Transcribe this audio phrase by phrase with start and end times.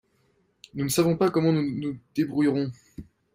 [0.73, 2.71] Nous ne savons pas comment nous nous débrouillerons.